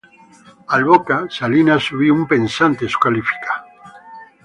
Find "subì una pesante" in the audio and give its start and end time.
1.83-2.87